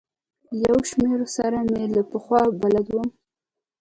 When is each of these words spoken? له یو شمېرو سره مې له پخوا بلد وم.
له 0.59 0.65
یو 0.69 0.77
شمېرو 0.89 1.27
سره 1.37 1.57
مې 1.69 1.83
له 1.95 2.01
پخوا 2.11 2.41
بلد 2.61 2.87
وم. 2.95 3.07